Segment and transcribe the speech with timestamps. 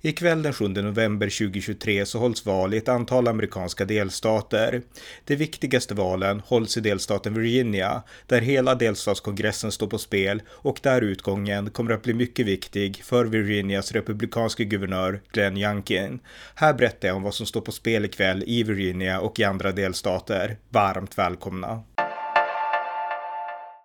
[0.00, 4.82] Ikväll den 7 november 2023 så hålls val i ett antal amerikanska delstater.
[5.24, 11.02] De viktigaste valen hålls i delstaten Virginia, där hela delstatskongressen står på spel och där
[11.02, 16.20] utgången kommer att bli mycket viktig för Virginias republikanske guvernör Glenn Youngkin.
[16.54, 19.72] Här berättar jag om vad som står på spel ikväll i Virginia och i andra
[19.72, 20.56] delstater.
[20.68, 21.82] Varmt välkomna!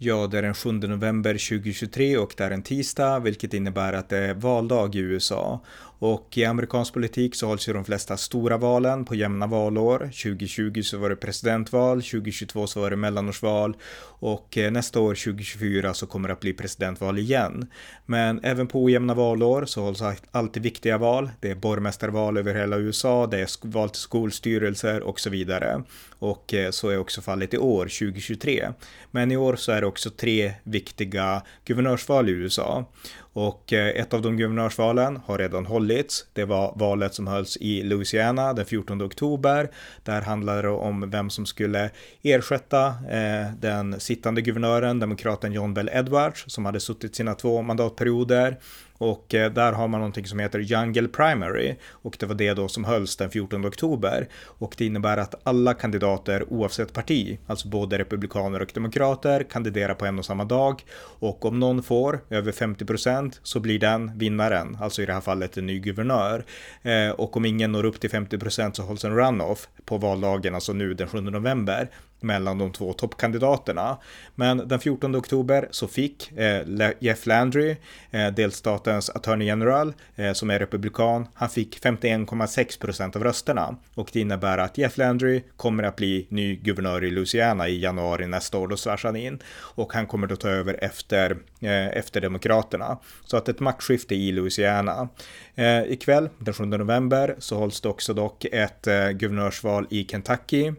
[0.00, 4.08] Ja, det är den 7 november 2023 och det är en tisdag, vilket innebär att
[4.08, 5.60] det är valdag i USA.
[5.98, 9.98] Och i amerikansk politik så hålls ju de flesta stora valen på jämna valår.
[9.98, 13.76] 2020 så var det presidentval, 2022 så var det mellanårsval
[14.20, 17.70] och eh, nästa år 2024 så kommer det att bli presidentval igen.
[18.06, 21.30] Men även på ojämna valår så hålls alltid viktiga val.
[21.40, 25.82] Det är borgmästarval över hela USA, det är val till skolstyrelser och så vidare.
[26.18, 28.68] Och eh, så är också fallet i år, 2023.
[29.10, 32.84] Men i år så är det också tre viktiga guvernörsval i USA.
[33.32, 36.26] Och eh, ett av de guvernörsvalen har redan hållits.
[36.32, 39.70] Det var valet som hölls i Louisiana den 14 oktober.
[40.02, 41.90] Där handlade det om vem som skulle
[42.22, 48.56] ersätta eh, den sittande guvernören, demokraten John Bell Edwards, som hade suttit sina två mandatperioder.
[48.98, 52.68] Och eh, där har man någonting som heter Jungle Primary och det var det då
[52.68, 54.28] som hölls den 14 oktober.
[54.44, 60.06] Och det innebär att alla kandidater oavsett parti, alltså både republikaner och demokrater, kandiderar på
[60.06, 60.84] en och samma dag.
[61.00, 65.20] Och om någon får över 50 procent så blir den vinnaren, alltså i det här
[65.20, 66.44] fallet en ny guvernör.
[66.82, 70.54] Eh, och om ingen når upp till 50 procent så hålls en runoff på valdagen,
[70.54, 71.88] alltså nu den 7 november
[72.20, 73.98] mellan de två toppkandidaterna.
[74.34, 77.76] Men den 14 oktober så fick eh, Jeff Landry,
[78.10, 83.76] eh, delstatens attorney general, eh, som är republikan, han fick 51,6 procent av rösterna.
[83.94, 88.26] Och det innebär att Jeff Landry kommer att bli ny guvernör i Louisiana i januari
[88.26, 89.38] nästa år, då svärs han in.
[89.56, 91.30] Och han kommer då ta över efter,
[91.60, 92.98] eh, efter Demokraterna.
[93.24, 95.08] Så att ett maktskifte i Louisiana.
[95.54, 100.72] Eh, ikväll, den 7 november, så hålls det också dock ett eh, guvernörsval i Kentucky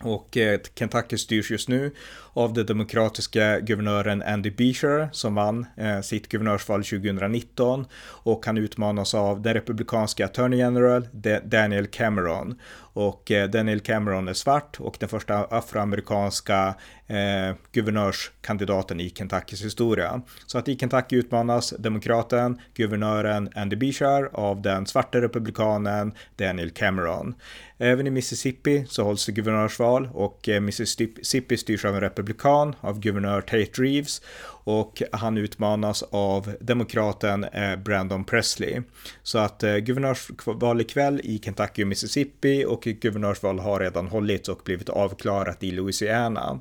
[0.00, 1.94] och eh, Kentucky styrs just nu
[2.32, 9.14] av den demokratiska guvernören Andy Beshear som vann eh, sitt guvernörsval 2019 och han utmanas
[9.14, 11.08] av den republikanska attorney general
[11.44, 12.60] Daniel Cameron.
[12.98, 16.74] Och eh, Daniel Cameron är svart och den första afroamerikanska
[17.06, 20.22] eh, guvernörskandidaten i Kentuckys historia.
[20.46, 27.34] Så att i Kentucky utmanas demokraten, guvernören Andy Beshear av den svarta republikanen Daniel Cameron.
[27.78, 33.00] Även i Mississippi så hålls det guvernörsval och eh, Mississippi styrs av en republikan, av
[33.00, 34.22] guvernör Tate Reeves
[34.68, 38.82] och han utmanas av demokraten eh, Brandon Presley.
[39.22, 44.60] Så att eh, guvernörsval ikväll i Kentucky och Mississippi och guvernörsval har redan hållits och
[44.64, 46.60] blivit avklarat i Louisiana.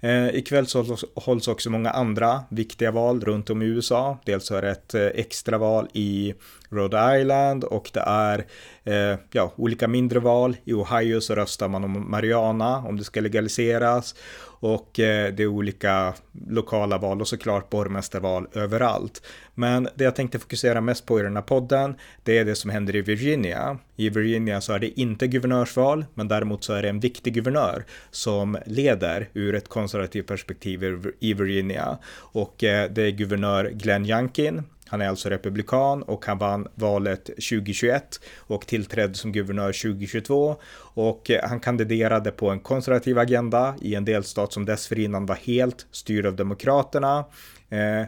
[0.00, 4.18] Eh, ikväll så hålls också många andra viktiga val runt om i USA.
[4.24, 6.34] Dels är det ett extraval i
[6.72, 8.46] Rhode Island och det är
[8.84, 10.56] eh, ja, olika mindre val.
[10.64, 14.14] I Ohio så röstar man om Mariana, om det ska legaliseras
[14.62, 16.14] och eh, det är olika
[16.48, 19.22] lokala val och så såklart borgmästarval överallt.
[19.54, 22.70] Men det jag tänkte fokusera mest på i den här podden, det är det som
[22.70, 23.78] händer i Virginia.
[23.96, 27.84] I Virginia så är det inte guvernörsval, men däremot så är det en viktig guvernör
[28.10, 31.98] som leder ur ett konservativt perspektiv i Virginia.
[32.14, 37.24] Och eh, det är guvernör Glenn Youngkin han är alltså republikan och han vann valet
[37.24, 43.94] 2021 och tillträdde som guvernör 2022 och eh, han kandiderade på en konservativ agenda i
[43.94, 47.24] en delstat som dessförinnan var helt styrd av demokraterna.
[47.68, 48.00] Eh,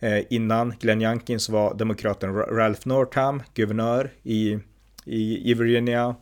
[0.00, 4.58] eh, innan Glenn Youngkin var demokraten Ralph Northam guvernör i,
[5.04, 6.14] i, i Virginia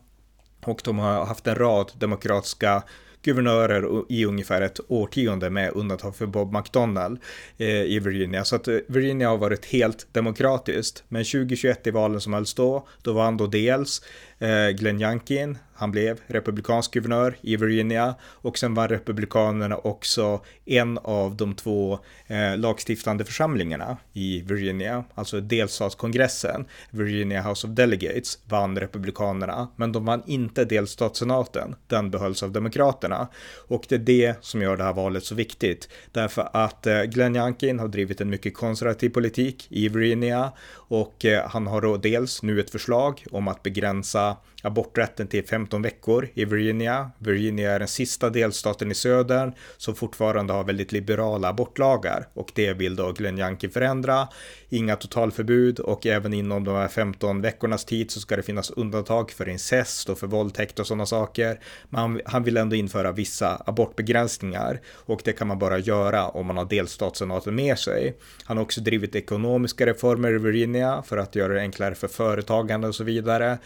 [0.65, 2.83] och de har haft en rad demokratiska
[3.25, 7.19] guvernörer i ungefär ett årtionde med undantag för Bob McDonnell
[7.59, 8.45] eh, i Virginia.
[8.45, 11.05] Så att eh, Virginia har varit helt demokratiskt.
[11.09, 14.03] Men 2021 i valen som hölls då, då vann då dels
[14.45, 20.99] Eh, Glenn Youngkin, han blev republikansk guvernör i Virginia och sen var republikanerna också en
[20.99, 28.79] av de två eh, lagstiftande församlingarna i Virginia, alltså delstatskongressen, Virginia House of Delegates, vann
[28.79, 33.29] republikanerna, men de vann inte delstatssenaten, den behölls av demokraterna.
[33.69, 35.89] Och det är det som gör det här valet så viktigt.
[36.13, 41.49] Därför att eh, Glenn Youngkin har drivit en mycket konservativ politik i Virginia och eh,
[41.49, 44.34] han har då dels nu ett förslag om att begränsa
[44.65, 47.11] aborträtten till 15 veckor i Virginia.
[47.19, 52.73] Virginia är den sista delstaten i södern som fortfarande har väldigt liberala abortlagar och det
[52.73, 54.29] vill då Glenn Youngkin förändra.
[54.69, 59.31] Inga totalförbud och även inom de här 15 veckornas tid så ska det finnas undantag
[59.31, 61.61] för incest och för våldtäkt och sådana saker.
[61.89, 66.57] Men han vill ändå införa vissa abortbegränsningar och det kan man bara göra om man
[66.57, 68.17] har delstatssenaten med sig.
[68.45, 72.89] Han har också drivit ekonomiska reformer i Virginia för att göra det enklare för företagande
[72.89, 73.59] och så vidare.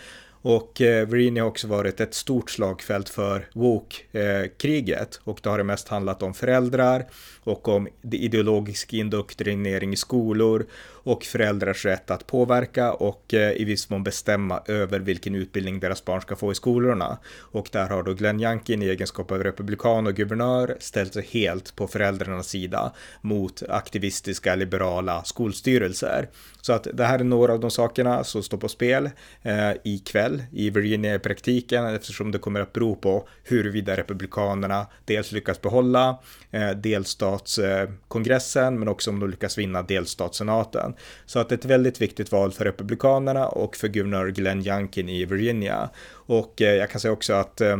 [0.42, 5.58] Och eh, Virginia har också varit ett stort slagfält för woke-kriget eh, och då har
[5.58, 7.06] det mest handlat om föräldrar
[7.40, 10.66] och om ideologisk indoktrinering i skolor
[11.08, 16.04] och föräldrars rätt att påverka och eh, i viss mån bestämma över vilken utbildning deras
[16.04, 17.18] barn ska få i skolorna.
[17.36, 21.76] Och där har då Glenn Youngkin i egenskap av republikan och guvernör ställt sig helt
[21.76, 26.28] på föräldrarnas sida mot aktivistiska liberala skolstyrelser.
[26.60, 29.10] Så att det här är några av de sakerna som står på spel
[29.42, 35.32] eh, ikväll i Virginia i praktiken eftersom det kommer att bero på huruvida republikanerna dels
[35.32, 36.18] lyckas behålla
[36.50, 40.94] eh, delstatskongressen men också om de lyckas vinna delstatssenaten.
[41.26, 45.90] Så att ett väldigt viktigt val för Republikanerna och för guvernör Glenn Youngkin i Virginia.
[46.10, 47.78] Och eh, jag kan säga också att eh,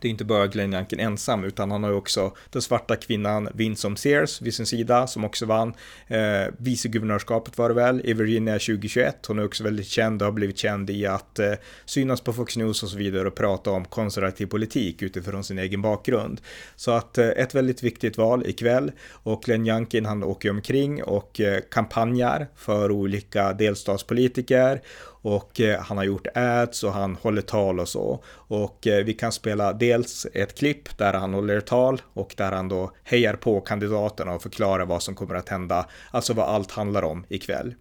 [0.00, 3.48] det är inte bara Glenn Youngkin ensam, utan han har ju också den svarta kvinnan
[3.54, 5.74] Vinson Sears vid sin sida, som också vann
[6.06, 6.18] eh,
[6.58, 9.26] viceguvernörskapet var det väl, i Virginia 2021.
[9.26, 11.52] Hon är också väldigt känd och har blivit känd i att eh,
[11.84, 15.82] synas på Fox News och så vidare och prata om konservativ politik utifrån sin egen
[15.82, 16.40] bakgrund.
[16.76, 21.40] Så att eh, ett väldigt viktigt val ikväll och Glenn Youngkin han åker omkring och
[21.40, 24.80] eh, kampanjar för olika delstatspolitiker
[25.24, 28.24] och eh, han har gjort ads och han håller tal och så.
[28.48, 32.68] Och eh, vi kan spela dels ett klipp där han håller tal och där han
[32.68, 37.02] då hejar på kandidaterna och förklarar vad som kommer att hända, alltså vad allt handlar
[37.02, 37.74] om ikväll.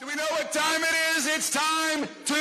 [0.00, 1.26] Do we know what time it is?
[1.36, 2.40] It's time to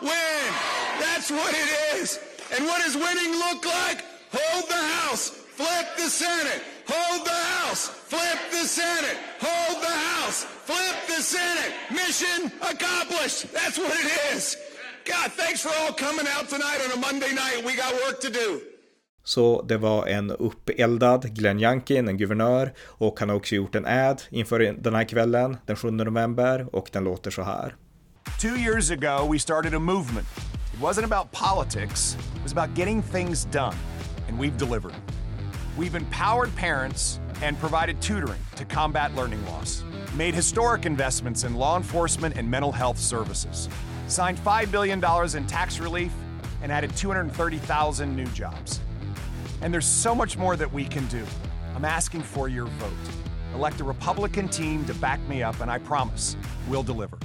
[0.00, 0.52] win!
[1.00, 2.18] That's what it is!
[2.58, 3.98] And what does winning look like?
[4.32, 10.38] Hold the house, flip the Senate, hold the house, flip the Senate, hold the house,
[10.68, 11.72] flip the Senate.
[11.90, 12.40] Mission
[12.72, 13.40] accomplished.
[13.56, 14.56] That's what it is.
[15.12, 17.58] God, thanks for all coming out tonight on a Monday night.
[17.64, 18.60] We got work to do.
[19.24, 23.86] Så det var en uppeldad Glenn Youngkin, en guvernör, och han har också gjort en
[23.86, 27.74] ad inför den här kvällen, den 7 november, och den låter så här.
[28.40, 30.26] Two years ago we started a movement.
[30.74, 33.76] It wasn't about politics, it was about getting things done,
[34.28, 34.94] and we've delivered.
[35.76, 39.84] We've empowered parents and provided tutoring to combat learning loss,
[40.14, 43.68] made historic investments in law enforcement and mental health services,
[44.08, 45.04] signed $5 billion
[45.36, 46.12] in tax relief,
[46.62, 48.80] and added 230,000 new jobs.
[49.60, 51.22] And there's so much more that we can do.
[51.74, 52.92] I'm asking for your vote.
[53.54, 56.38] Elect a Republican team to back me up, and I promise
[56.68, 57.18] we'll deliver.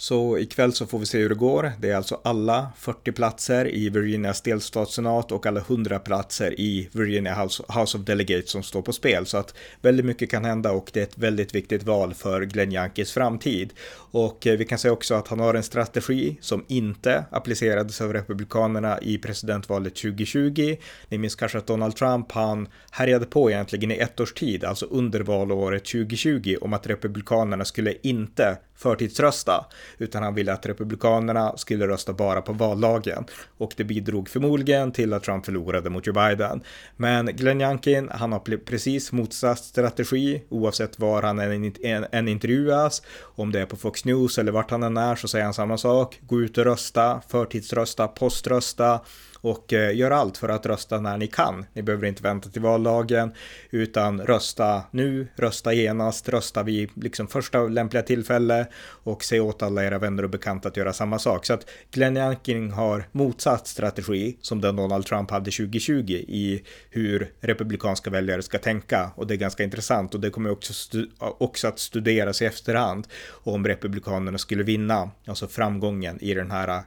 [0.00, 1.72] Så ikväll så får vi se hur det går.
[1.78, 7.34] Det är alltså alla 40 platser i Virginias delstatssenat och alla 100 platser i Virginia
[7.68, 9.26] House, of Delegates som står på spel.
[9.26, 12.72] Så att väldigt mycket kan hända och det är ett väldigt viktigt val för Glenn
[12.72, 13.72] Yankees framtid.
[13.92, 18.12] Och eh, vi kan säga också att han har en strategi som inte applicerades av
[18.12, 20.76] Republikanerna i presidentvalet 2020.
[21.08, 24.86] Ni minns kanske att Donald Trump, han härjade på egentligen i ett års tid, alltså
[24.86, 29.64] under valåret 2020, om att Republikanerna skulle inte förtidsrösta,
[29.98, 33.24] utan han ville att Republikanerna skulle rösta bara på valdagen.
[33.58, 36.60] Och det bidrog förmodligen till att Trump förlorade mot Joe Biden.
[36.96, 43.02] Men Glenn Youngkin, han har precis motsatt strategi, oavsett var han än, än, än intervjuas,
[43.20, 45.78] om det är på Fox News eller vart han än är så säger han samma
[45.78, 46.18] sak.
[46.22, 49.00] Gå ut och rösta, förtidsrösta, poströsta
[49.40, 51.66] och eh, gör allt för att rösta när ni kan.
[51.72, 53.32] Ni behöver inte vänta till valdagen
[53.70, 59.84] utan rösta nu, rösta genast, rösta vid liksom första lämpliga tillfälle och säg åt alla
[59.84, 61.46] era vänner och bekanta att göra samma sak.
[61.46, 67.32] Så att Glenn Youngkin har motsatt strategi som den Donald Trump hade 2020 i hur
[67.40, 70.72] republikanska väljare ska tänka och det är ganska intressant och det kommer också,
[71.18, 76.82] också att studeras i efterhand om republikanerna skulle vinna, alltså framgången i den här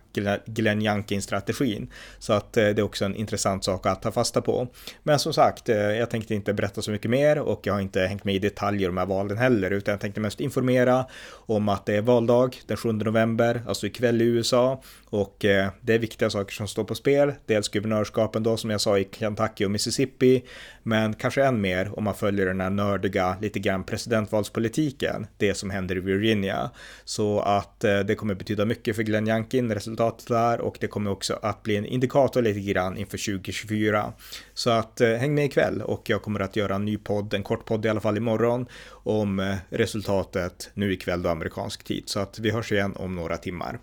[0.45, 1.91] Glenn Youngkin-strategin.
[2.19, 4.67] Så att eh, det är också en intressant sak att ta fasta på.
[5.03, 8.01] Men som sagt, eh, jag tänkte inte berätta så mycket mer och jag har inte
[8.01, 11.69] hängt med i detaljer om de här valen heller, utan jag tänkte mest informera om
[11.69, 15.99] att det är valdag den 7 november, alltså ikväll i USA och eh, det är
[15.99, 17.33] viktiga saker som står på spel.
[17.45, 20.43] Dels guvernörskapen då som jag sa i Kentucky och Mississippi,
[20.83, 25.69] men kanske än mer om man följer den här nördiga, lite grann presidentvalspolitiken, det som
[25.69, 26.71] händer i Virginia.
[27.03, 31.39] Så att det kommer betyda mycket för Glenn Youngkin, resultatet där och det kommer också
[31.41, 34.13] att bli en indikator prata lite grann inför 2024.
[34.53, 37.43] Så att eh, häng med ikväll och jag kommer att göra en ny podd, en
[37.43, 38.65] kort podd i alla fall imorgon,
[39.03, 42.03] om eh, resultatet nu ikväll då amerikansk tid.
[42.05, 43.79] Så att vi hörs igen om några timmar.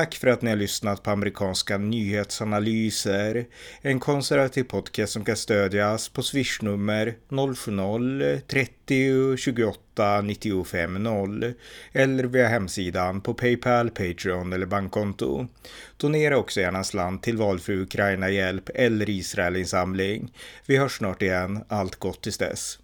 [0.00, 3.46] Tack för att ni har lyssnat på amerikanska nyhetsanalyser.
[3.82, 11.52] En konservativ podcast som kan stödjas på swishnummer 070-30 28 95 0
[11.92, 15.46] eller via hemsidan på Paypal, Patreon eller bankkonto.
[15.96, 20.32] Donera också gärna en slant till valfri Ukraina-hjälp eller Israelinsamling.
[20.66, 21.64] Vi hörs snart igen.
[21.68, 22.78] Allt gott tills dess.